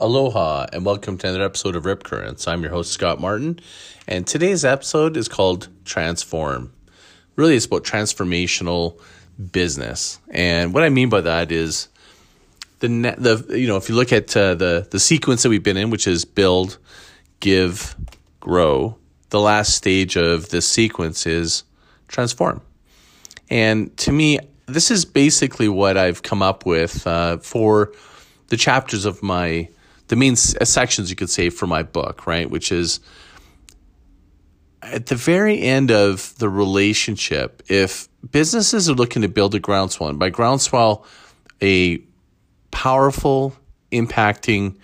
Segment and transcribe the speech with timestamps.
[0.00, 2.46] Aloha and welcome to another episode of Rip Currents.
[2.46, 3.58] I'm your host Scott Martin,
[4.06, 6.72] and today's episode is called Transform.
[7.34, 9.00] Really, it's about transformational
[9.50, 11.88] business, and what I mean by that is
[12.78, 12.86] the
[13.18, 15.90] the you know if you look at uh, the the sequence that we've been in,
[15.90, 16.78] which is build,
[17.40, 17.96] give,
[18.38, 18.96] grow.
[19.30, 21.64] The last stage of this sequence is
[22.06, 22.60] transform,
[23.50, 27.92] and to me, this is basically what I've come up with uh, for
[28.46, 29.68] the chapters of my
[30.08, 32.50] the main uh, sections you could say for my book, right?
[32.50, 33.00] Which is
[34.82, 40.08] at the very end of the relationship, if businesses are looking to build a groundswell,
[40.08, 41.04] and by groundswell,
[41.60, 41.98] a
[42.70, 43.54] powerful,
[43.92, 44.76] impacting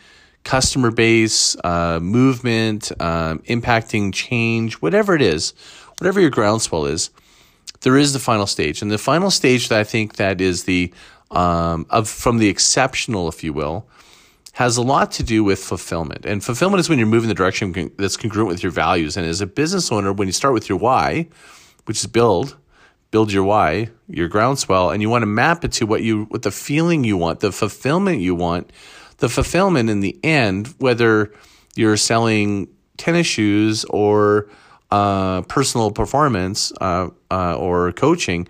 [0.45, 5.55] customer base, uh, movement, um, impacting change, whatever it is,
[5.99, 7.11] whatever your groundswell is,
[7.81, 8.83] there is the final stage.
[8.83, 10.93] And the final stage that I think that is the
[11.31, 13.89] um, of from the exceptional, if you will,
[14.55, 16.25] has a lot to do with fulfillment.
[16.25, 19.17] And fulfillment is when you're moving the direction that's congruent with your values.
[19.17, 21.29] And as a business owner, when you start with your why,
[21.87, 22.57] which is build,
[23.11, 26.43] build your why, your groundswell, and you want to map it to what you, what
[26.43, 28.71] the feeling you want, the fulfillment you want,
[29.19, 31.33] the fulfillment in the end, whether
[31.75, 34.49] you're selling tennis shoes or
[34.93, 38.47] uh, personal performance uh, uh, or coaching,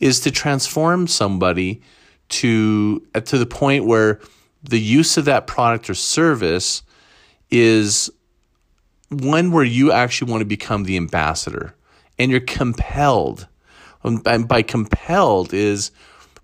[0.00, 1.82] is to transform somebody
[2.30, 4.18] to to the point where
[4.62, 6.82] the use of that product or service
[7.50, 8.10] is
[9.08, 11.74] one where you actually want to become the ambassador.
[12.18, 13.48] And you're compelled.
[14.04, 15.90] Um, and by compelled is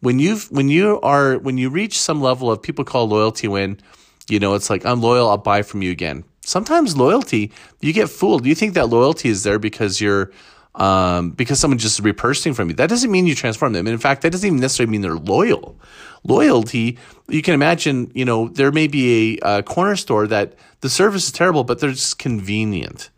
[0.01, 3.81] when you when you are when you reach some level of people call loyalty when
[4.29, 6.25] you know it's like I'm loyal I'll buy from you again.
[6.45, 8.47] Sometimes loyalty you get fooled.
[8.47, 10.31] You think that loyalty is there because you're
[10.79, 12.77] um, because someone just repurchasing from you.
[12.77, 13.87] That doesn't mean you transform them.
[13.87, 15.77] And in fact, that doesn't even necessarily mean they're loyal.
[16.25, 16.99] Loyalty,
[17.29, 21.27] you can imagine, you know, there may be a, a corner store that the service
[21.27, 23.11] is terrible, but they're just convenient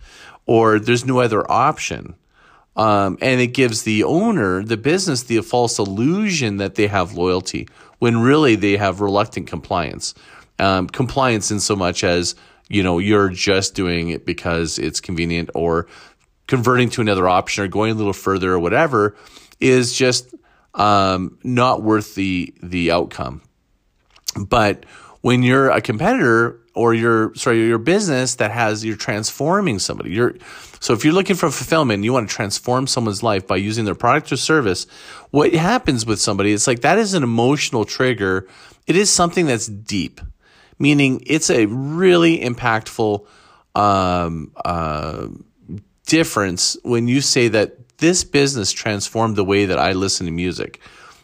[0.47, 2.15] or there's no other option.
[2.77, 7.69] Um, and it gives the owner, the business, the false illusion that they have loyalty
[7.99, 10.15] when really they have reluctant compliance.
[10.59, 12.35] Um, compliance in so much as
[12.69, 15.87] you know you're just doing it because it's convenient or
[16.51, 19.17] converting to another option or going a little further or whatever
[19.61, 20.35] is just
[20.75, 23.41] um, not worth the the outcome.
[24.37, 24.85] But
[25.23, 30.35] when you're a competitor or you're sorry your business that has you're transforming somebody you're
[30.79, 33.95] so if you're looking for fulfillment you want to transform someone's life by using their
[33.95, 34.87] product or service
[35.31, 38.47] what happens with somebody it's like that is an emotional trigger
[38.87, 40.21] it is something that's deep
[40.79, 43.27] meaning it's a really impactful
[43.75, 45.27] um, uh,
[46.11, 50.81] difference when you say that this business transformed the way that I listen to music.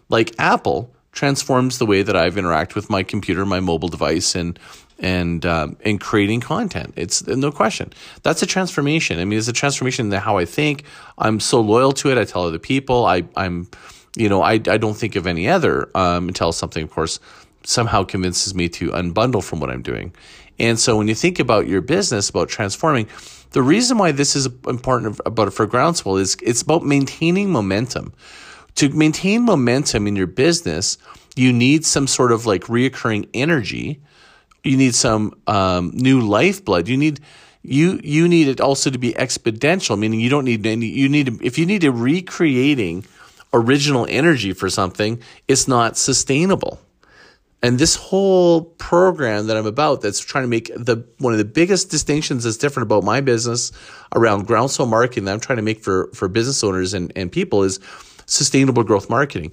[0.08, 4.58] Like Apple transforms the way that I've interact with my computer, my mobile device, and
[5.00, 6.94] and um, and creating content.
[6.96, 7.92] It's no question.
[8.22, 9.18] That's a transformation.
[9.18, 10.84] I mean, it's a transformation in how I think.
[11.18, 12.18] I'm so loyal to it.
[12.18, 13.06] I tell other people.
[13.06, 13.68] I I'm,
[14.16, 17.18] you know, I I don't think of any other um, until something, of course,
[17.64, 20.14] somehow convinces me to unbundle from what I'm doing.
[20.58, 23.08] And so when you think about your business, about transforming,
[23.56, 28.12] the reason why this is important about for groundswell is it's about maintaining momentum.
[28.74, 30.98] To maintain momentum in your business,
[31.36, 34.02] you need some sort of like reoccurring energy.
[34.62, 36.86] You need some um, new lifeblood.
[36.86, 37.20] You need
[37.62, 40.88] you you need it also to be exponential, meaning you don't need any.
[40.88, 43.06] You need if you need to recreating
[43.54, 45.18] original energy for something,
[45.48, 46.78] it's not sustainable.
[47.62, 51.44] And this whole program that I'm about that's trying to make the one of the
[51.44, 53.72] biggest distinctions that's different about my business
[54.14, 57.62] around groundswell marketing that I'm trying to make for, for business owners and, and people
[57.62, 57.80] is
[58.26, 59.52] sustainable growth marketing.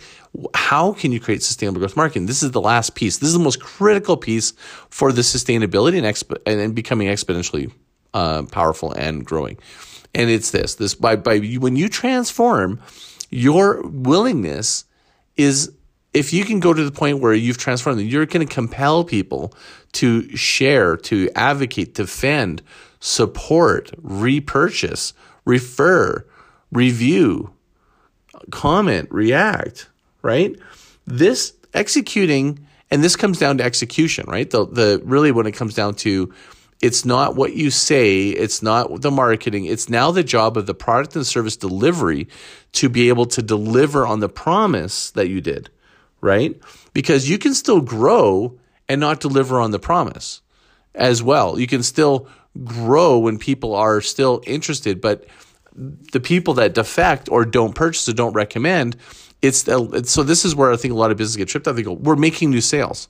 [0.54, 2.26] How can you create sustainable growth marketing?
[2.26, 3.20] This is the last piece.
[3.20, 4.52] This is the most critical piece
[4.90, 7.72] for the sustainability and, exp- and, becoming exponentially
[8.14, 9.58] uh, powerful and growing.
[10.16, 12.80] And it's this, this by, by when you transform
[13.30, 14.86] your willingness
[15.38, 15.72] is
[16.14, 19.54] if you can go to the point where you've transformed you're going to compel people
[19.94, 22.62] to share, to advocate, defend,
[23.00, 25.14] support, repurchase,
[25.46, 26.26] refer,
[26.72, 27.54] review,
[28.52, 29.90] comment, react,
[30.22, 30.56] right?
[31.06, 34.50] This executing, and this comes down to execution, right?
[34.50, 36.34] The, the really when it comes down to
[36.82, 40.74] it's not what you say, it's not the marketing, it's now the job of the
[40.74, 42.28] product and service delivery
[42.74, 45.70] to be able to deliver on the promise that you did
[46.24, 46.60] right?
[46.94, 48.58] Because you can still grow
[48.90, 50.42] and not deliver on the promise
[50.96, 51.60] as well.
[51.60, 52.28] You can still
[52.64, 55.26] grow when people are still interested, but
[55.76, 58.96] the people that defect or don't purchase or don't recommend,
[59.42, 61.76] it's, it's so this is where I think a lot of businesses get tripped up.
[61.76, 63.10] They go, we're making new sales.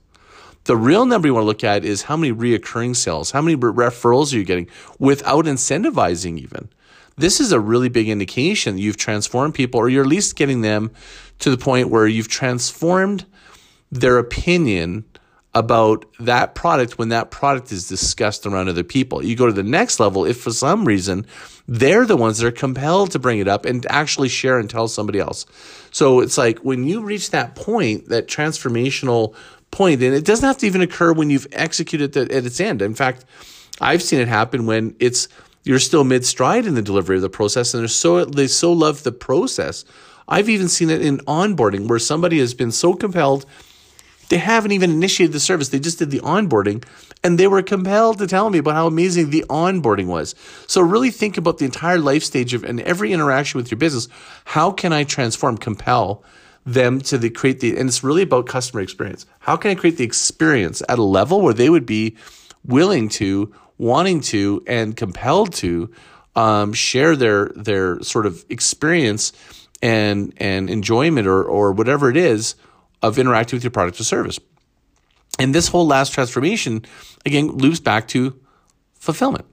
[0.65, 3.57] The real number you want to look at is how many reoccurring sales, how many
[3.57, 6.69] referrals are you getting without incentivizing even.
[7.15, 10.91] This is a really big indication you've transformed people, or you're at least getting them
[11.39, 13.25] to the point where you've transformed
[13.91, 15.05] their opinion
[15.55, 19.23] about that product when that product is discussed around other people.
[19.23, 21.27] You go to the next level if for some reason
[21.67, 24.87] they're the ones that are compelled to bring it up and actually share and tell
[24.87, 25.45] somebody else.
[25.91, 29.35] So it's like when you reach that point, that transformational
[29.69, 32.81] point, and it doesn't have to even occur when you've executed it at its end.
[32.81, 33.25] In fact,
[33.79, 35.27] I've seen it happen when it's
[35.63, 38.71] you're still mid stride in the delivery of the process, and they're so they so
[38.71, 39.85] love the process.
[40.27, 43.45] I've even seen it in onboarding where somebody has been so compelled
[44.29, 45.69] they haven't even initiated the service.
[45.69, 46.83] They just did the onboarding
[47.23, 50.33] and they were compelled to tell me about how amazing the onboarding was.
[50.65, 54.07] So really think about the entire life stage of and every interaction with your business.
[54.45, 56.23] How can I transform, compel
[56.65, 59.25] them to the, create the, and it's really about customer experience.
[59.39, 62.15] How can I create the experience at a level where they would be
[62.65, 65.91] willing to, wanting to, and compelled to
[66.35, 69.33] um, share their their sort of experience
[69.81, 72.55] and and enjoyment or or whatever it is
[73.01, 74.39] of interacting with your product or service.
[75.39, 76.85] And this whole last transformation,
[77.25, 78.39] again, loops back to
[78.93, 79.45] fulfillment.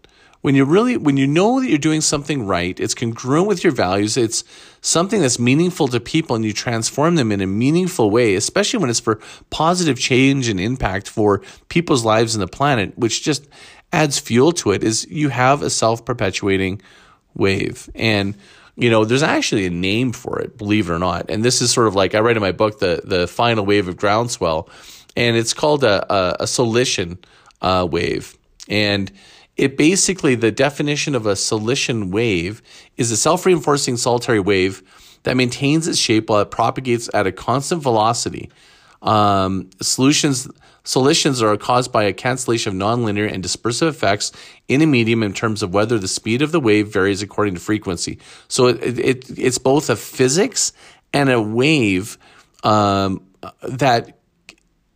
[0.43, 3.75] When you really, when you know that you're doing something right, it's congruent with your
[3.75, 4.43] values, it's
[4.81, 8.89] something that's meaningful to people and you transform them in a meaningful way, especially when
[8.89, 9.21] it's for
[9.51, 13.49] positive change and impact for people's lives and the planet, which just
[13.93, 16.81] adds fuel to it, is you have a self perpetuating
[17.35, 17.89] wave.
[17.95, 18.37] And
[18.77, 21.27] you know, there's actually a name for it, believe it or not.
[21.29, 23.89] And this is sort of like I write in my book, the the final wave
[23.89, 24.71] of groundswell,
[25.17, 27.19] and it's called a a, a soliton
[27.61, 28.39] uh, wave,
[28.69, 29.13] and
[29.57, 32.63] it basically the definition of a soliton wave
[32.97, 34.83] is a self-reinforcing solitary wave
[35.25, 38.51] that maintains its shape while it propagates at a constant velocity.
[39.03, 40.49] Um, solitons
[40.85, 44.33] Solitons are caused by a cancellation of nonlinear and dispersive effects
[44.69, 47.61] in a medium in terms of whether the speed of the wave varies according to
[47.61, 48.19] frequency.
[48.49, 50.73] So it, it it's both a physics
[51.13, 52.19] and a wave
[52.63, 53.27] um,
[53.63, 54.19] that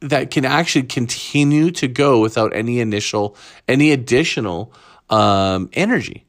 [0.00, 3.36] that can actually continue to go without any initial
[3.68, 4.72] any additional
[5.10, 6.24] um, energy.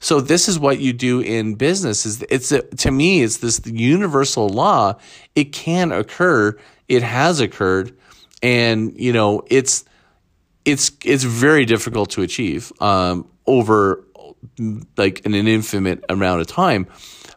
[0.00, 2.04] So this is what you do in business.
[2.04, 4.96] Is it's a, to me it's this universal law.
[5.34, 6.58] It can occur.
[6.88, 7.96] It has occurred
[8.44, 9.84] and you know it's
[10.66, 14.04] it's it's very difficult to achieve um, over
[14.98, 16.86] like an, infinite amount of time.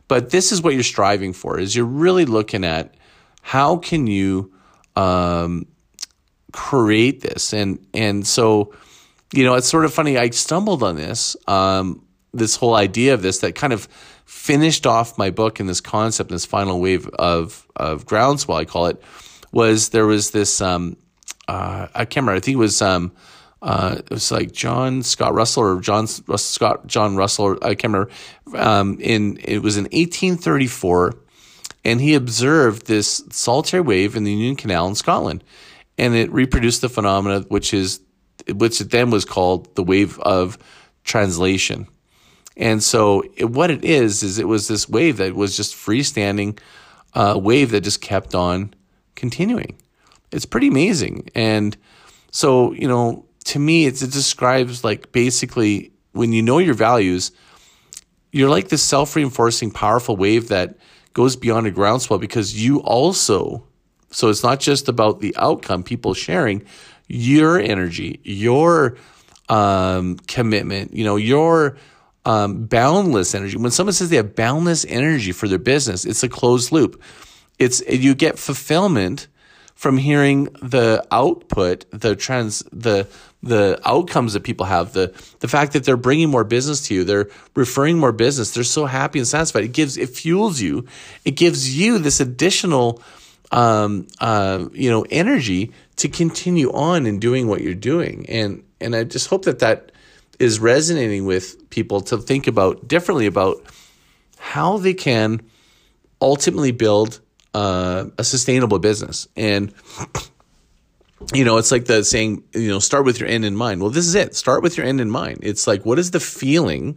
[0.10, 2.96] But this is what you're striving for: is you're really looking at
[3.42, 4.54] how can you
[4.98, 5.66] um,
[6.52, 8.74] create this, and and so
[9.34, 10.18] you know it's sort of funny.
[10.18, 13.88] I stumbled on this um, this whole idea of this that kind of
[14.26, 18.88] finished off my book in this concept, this final wave of of groundswell, I call
[18.88, 19.02] it
[19.52, 20.98] was there was this um,
[21.48, 22.38] uh, I can't remember.
[22.38, 23.12] I think it was um,
[23.62, 27.58] uh, it was like John Scott Russell or John Scott John Russell.
[27.62, 28.12] I can't remember.
[28.56, 31.16] Um, in it was in 1834,
[31.86, 35.44] and he observed this solitary wave in the Union Canal in Scotland,
[35.98, 38.02] and it reproduced the phenomena which is
[38.54, 40.58] which then was called the wave of
[41.04, 41.88] translation.
[42.56, 46.60] And so, it, what it is is it was this wave that was just freestanding
[47.14, 48.74] uh, wave that just kept on
[49.18, 49.78] continuing.
[50.32, 51.30] It's pretty amazing.
[51.36, 51.76] And
[52.32, 57.32] so, you know, to me, it describes like basically when you know your values,
[58.32, 60.78] you're like this self reinforcing, powerful wave that
[61.14, 63.66] goes beyond a groundswell because you also,
[64.12, 66.64] so it's not just about the outcome, people sharing
[67.08, 68.98] your energy, your
[69.50, 71.78] um, commitment, you know, your
[72.26, 73.58] um, boundless energy.
[73.58, 77.02] When someone says they have boundless energy for their business, it's a closed loop.
[77.60, 79.28] It's you get fulfillment
[79.78, 83.08] from hearing the output, the trans, the
[83.44, 87.04] the outcomes that people have, the the fact that they're bringing more business to you,
[87.04, 89.64] they're referring more business, they're so happy and satisfied.
[89.64, 90.88] It gives, it fuels you,
[91.26, 93.04] it gives you this additional,
[93.52, 98.26] um, uh, you know, energy to continue on in doing what you're doing.
[98.28, 99.92] And and I just hope that that
[100.40, 103.64] is resonating with people to think about differently about
[104.40, 105.42] how they can
[106.20, 107.20] ultimately build
[107.58, 109.28] uh, a sustainable business.
[109.36, 109.74] And
[111.34, 113.82] you know, it's like the saying, you know, start with your end in mind.
[113.82, 114.36] Well, this is it.
[114.36, 115.40] Start with your end in mind.
[115.42, 116.96] It's like, what is the feeling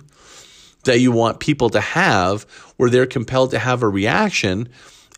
[0.85, 2.43] that you want people to have
[2.76, 4.69] where they're compelled to have a reaction?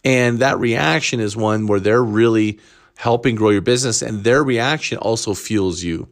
[0.04, 2.60] And that reaction is one where they're really
[2.96, 6.08] helping grow your business and their reaction also fuels you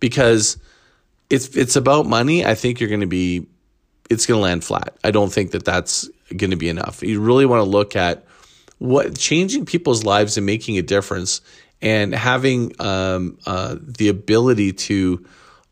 [0.00, 0.58] because
[1.30, 2.44] it's it's about money.
[2.44, 3.46] I think you're going to be
[4.10, 4.98] it's going to land flat.
[5.02, 7.02] I don't think that that's going to be enough.
[7.02, 8.25] You really want to look at
[8.78, 11.40] what changing people's lives and making a difference
[11.82, 15.24] and having um, uh, the ability to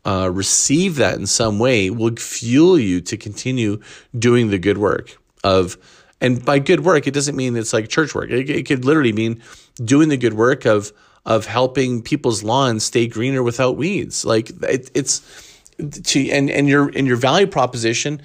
[0.05, 3.79] uh, receive that in some way will fuel you to continue
[4.17, 5.77] doing the good work of
[6.21, 8.29] and by good work it doesn't mean it's like church work.
[8.29, 9.41] It, it could literally mean
[9.83, 10.91] doing the good work of
[11.25, 14.25] of helping people's lawns stay greener without weeds.
[14.25, 15.21] Like it, it's
[15.79, 18.21] to and and your and your value proposition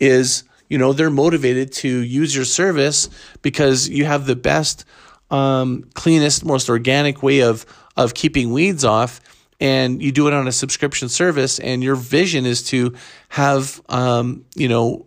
[0.00, 3.08] is you know they're motivated to use your service
[3.42, 4.84] because you have the best
[5.30, 7.64] um, cleanest most organic way of
[7.96, 9.20] of keeping weeds off
[9.60, 12.92] and you do it on a subscription service and your vision is to
[13.28, 15.06] have um, you know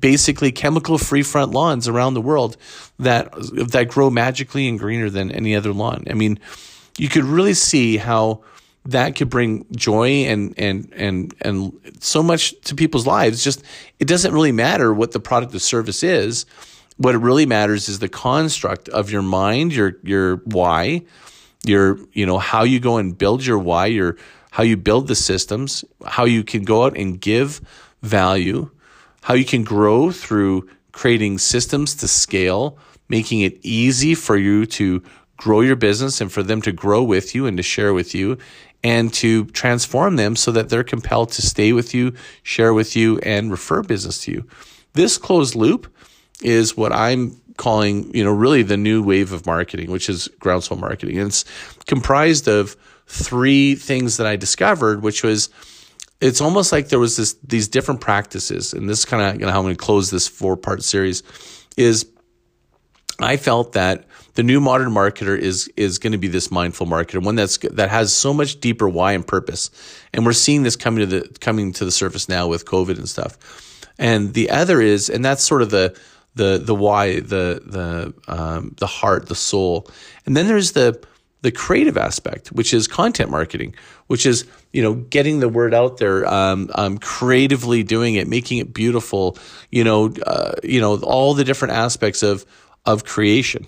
[0.00, 2.56] basically chemical free front lawns around the world
[2.98, 3.32] that
[3.70, 6.02] that grow magically and greener than any other lawn.
[6.10, 6.40] I mean
[6.98, 8.42] you could really see how
[8.86, 13.42] that could bring joy and and and and so much to people's lives.
[13.42, 13.62] Just
[13.98, 16.46] it doesn't really matter what the product or service is.
[16.96, 21.02] What it really matters is the construct of your mind, your your why,
[21.64, 24.16] your you know how you go and build your why, your
[24.50, 27.60] how you build the systems, how you can go out and give
[28.02, 28.70] value,
[29.22, 35.02] how you can grow through creating systems to scale, making it easy for you to
[35.36, 38.38] grow your business and for them to grow with you and to share with you
[38.84, 42.12] and to transform them so that they're compelled to stay with you,
[42.42, 44.46] share with you, and refer business to you.
[44.92, 45.92] This closed loop
[46.42, 50.78] is what I'm calling, you know, really the new wave of marketing, which is groundswell
[50.78, 51.18] marketing.
[51.18, 51.44] And it's
[51.86, 52.76] comprised of
[53.06, 55.48] three things that I discovered, which was
[56.20, 59.46] it's almost like there was this these different practices, and this is kind of you
[59.46, 61.22] know, how I'm going to close this four part series.
[61.76, 62.06] Is
[63.18, 67.22] I felt that the new modern marketer is is going to be this mindful marketer,
[67.22, 69.70] one that's that has so much deeper why and purpose,
[70.12, 73.08] and we're seeing this coming to the coming to the surface now with COVID and
[73.08, 73.38] stuff.
[73.98, 75.98] And the other is, and that's sort of the
[76.34, 79.88] the the why, the the um, the heart, the soul,
[80.26, 81.00] and then there's the
[81.42, 83.74] the creative aspect, which is content marketing,
[84.08, 88.58] which is you know getting the word out there, um, um, creatively doing it, making
[88.58, 89.38] it beautiful,
[89.70, 92.44] you know, uh, you know all the different aspects of
[92.84, 93.66] of creation.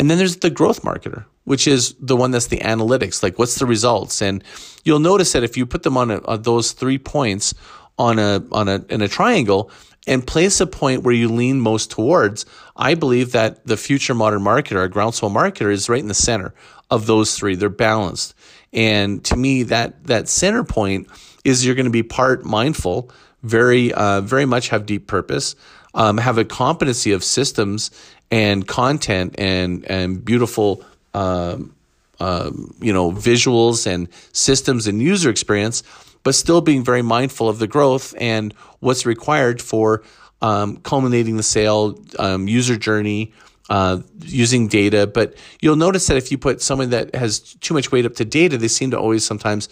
[0.00, 3.56] And then there's the growth marketer, which is the one that's the analytics, like what's
[3.56, 4.22] the results.
[4.22, 4.42] And
[4.82, 7.52] you'll notice that if you put them on, a, on those three points
[7.98, 9.70] on a on a in a triangle
[10.06, 14.40] and place a point where you lean most towards, I believe that the future modern
[14.40, 16.54] marketer, a groundswell marketer, is right in the center
[16.90, 17.54] of those three.
[17.54, 18.32] They're balanced.
[18.72, 21.08] And to me, that that center point
[21.44, 25.56] is you're going to be part mindful, very uh, very much have deep purpose,
[25.92, 27.90] um, have a competency of systems
[28.30, 30.84] and content and and beautiful
[31.14, 31.74] um,
[32.20, 35.82] um, you know visuals and systems and user experience,
[36.22, 40.02] but still being very mindful of the growth and what's required for
[40.42, 43.32] um, culminating the sale, um, user journey.
[43.68, 47.92] Uh, using data, but you'll notice that if you put someone that has too much
[47.92, 49.68] weight up to data, they seem to always sometimes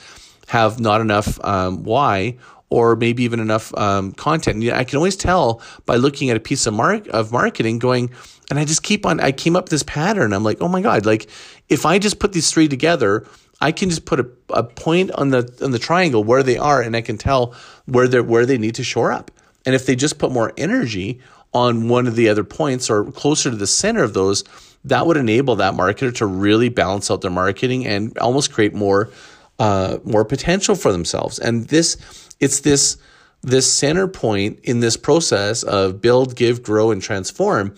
[0.46, 2.36] have not enough um, why
[2.70, 4.62] or maybe even enough um, content.
[4.70, 8.10] I can always tell by looking at a piece of mark of marketing, going,
[8.50, 10.32] and I just keep on, I came up this pattern.
[10.32, 11.28] I'm like, oh my God, like
[11.68, 13.26] if I just put these three together,
[13.60, 16.80] I can just put a, a point on the on the triangle where they are
[16.80, 17.54] and I can tell
[17.86, 19.30] where they where they need to shore up.
[19.66, 21.20] And if they just put more energy
[21.52, 24.44] on one of the other points or closer to the center of those,
[24.84, 29.10] that would enable that marketer to really balance out their marketing and almost create more
[29.58, 31.38] uh, more potential for themselves.
[31.38, 31.96] And this
[32.40, 32.96] it's this
[33.42, 37.74] this center point in this process of build, give, grow, and transform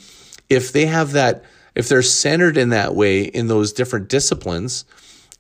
[0.51, 1.45] if they have that,
[1.75, 4.85] if they're centered in that way in those different disciplines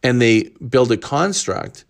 [0.02, 1.84] and they build a construct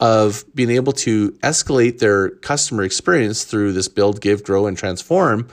[0.00, 5.48] of being able to escalate their customer experience through this build, give, grow, and transform,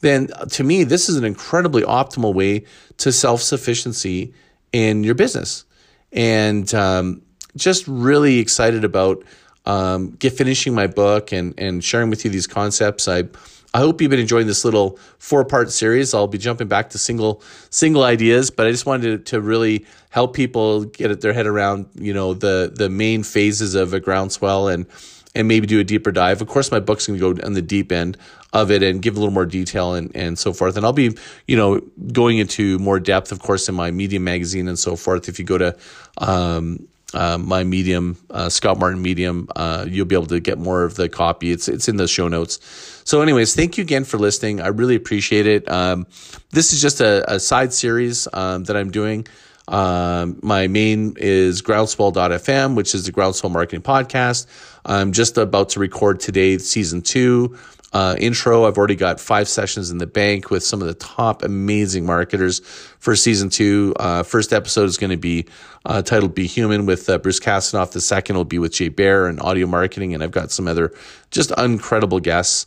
[0.00, 2.64] then to me, this is an incredibly optimal way
[2.96, 4.32] to self sufficiency
[4.72, 5.64] in your business.
[6.12, 7.22] And um,
[7.56, 9.24] just really excited about
[9.66, 13.08] um, get finishing my book and and sharing with you these concepts.
[13.08, 13.24] I
[13.72, 16.14] I hope you've been enjoying this little four part series.
[16.14, 20.32] I'll be jumping back to single single ideas, but I just wanted to, really help
[20.32, 24.86] people get their head around you know the the main phases of a groundswell and
[25.34, 26.40] and maybe do a deeper dive.
[26.40, 28.16] Of course, my book's going to go on the deep end
[28.52, 30.76] of it and give a little more detail and, and so forth.
[30.76, 31.16] And I'll be,
[31.48, 31.80] you know,
[32.12, 35.28] going into more depth, of course, in my Medium magazine and so forth.
[35.28, 35.76] If you go to
[36.18, 39.48] um, uh, my Medium, uh, Scott Martin Medium.
[39.56, 41.50] Uh, you'll be able to get more of the copy.
[41.50, 42.58] It's it's in the show notes.
[43.04, 44.60] So, anyways, thank you again for listening.
[44.60, 45.70] I really appreciate it.
[45.70, 46.06] Um,
[46.50, 49.26] this is just a, a side series um, that I'm doing.
[49.66, 54.46] Um, my main is groundswell.fm, which is the Groundswell Marketing Podcast.
[54.84, 57.56] I'm just about to record today, season two
[57.94, 58.64] uh, intro.
[58.64, 62.60] I've already got five sessions in the bank with some of the top amazing marketers
[62.98, 63.94] for season two.
[63.98, 65.46] Uh, first episode is going to be
[65.86, 67.92] uh, titled "Be Human" with uh, Bruce Kasanoff.
[67.92, 70.92] The second will be with Jay Baer and audio marketing, and I've got some other
[71.30, 72.66] just incredible guests.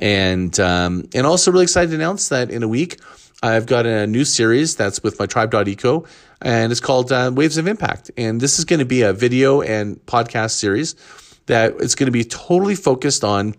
[0.00, 2.98] And um, and also really excited to announce that in a week
[3.44, 6.06] I've got a new series that's with my tribe.eco
[6.40, 8.10] and it's called uh, Waves of Impact.
[8.16, 10.94] And this is going to be a video and podcast series
[11.44, 13.54] that it's going to be totally focused on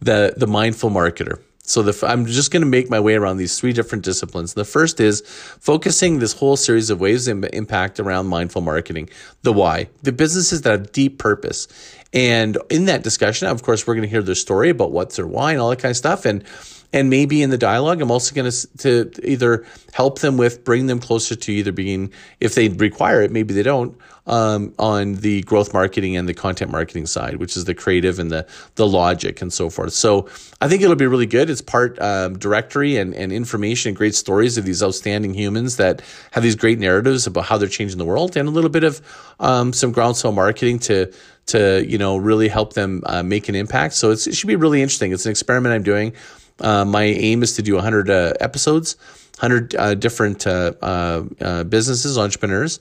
[0.00, 1.40] the the mindful marketer.
[1.70, 4.54] So the, I'm just going to make my way around these three different disciplines.
[4.54, 5.20] The first is
[5.60, 9.08] focusing this whole series of waves of impact around mindful marketing.
[9.42, 11.68] The why, the businesses that have deep purpose.
[12.12, 15.28] And in that discussion, of course, we're going to hear their story about what's their
[15.28, 16.24] why and all that kind of stuff.
[16.24, 16.44] And
[16.92, 20.88] and maybe in the dialogue, I'm also going to to either help them with bring
[20.88, 23.96] them closer to either being if they require it, maybe they don't
[24.30, 28.30] um, on the growth marketing and the content marketing side, which is the creative and
[28.30, 28.46] the
[28.76, 29.92] the logic and so forth.
[29.92, 30.28] So
[30.60, 31.50] I think it'll be really good.
[31.50, 36.00] It's part um, directory and, and information and great stories of these outstanding humans that
[36.30, 39.02] have these great narratives about how they're changing the world, and a little bit of
[39.40, 41.12] um, some groundswell marketing to
[41.46, 43.94] to you know really help them uh, make an impact.
[43.94, 45.10] So it should be really interesting.
[45.12, 46.12] It's an experiment I'm doing.
[46.60, 48.96] Uh, my aim is to do 100 uh, episodes,
[49.40, 52.78] 100 uh, different uh, uh, businesses, entrepreneurs,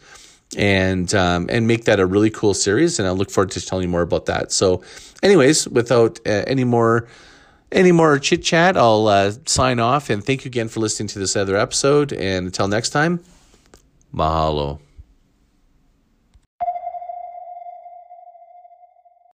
[0.57, 2.99] and um, and make that a really cool series.
[2.99, 4.51] And I look forward to telling you more about that.
[4.51, 4.81] So,
[5.21, 7.07] anyways, without any more
[7.71, 11.35] any more chit chat, I'll sign off and thank you again for listening to this
[11.35, 12.13] other episode.
[12.13, 13.23] And until next time,
[14.13, 14.79] mahalo.